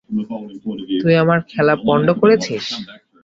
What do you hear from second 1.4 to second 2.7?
খেলা পন্ড করেছিস!